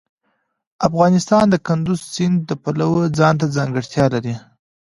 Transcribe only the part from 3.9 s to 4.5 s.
لري.